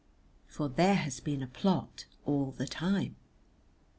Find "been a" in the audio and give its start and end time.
1.19-1.47